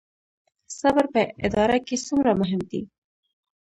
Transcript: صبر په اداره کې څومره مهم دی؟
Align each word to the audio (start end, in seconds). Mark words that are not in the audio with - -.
صبر 0.79 1.05
په 1.13 1.21
اداره 1.47 1.77
کې 1.87 1.95
څومره 2.05 2.31
مهم 2.41 2.61
دی؟ 2.71 2.81